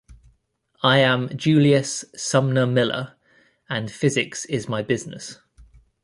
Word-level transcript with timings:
I 0.81 0.97
am 0.97 1.29
Julius 1.37 2.03
Sumner 2.15 2.65
Miller, 2.65 3.13
and 3.69 3.91
physics 3.91 4.45
is 4.45 4.67
my 4.67 4.81
business. 4.81 5.37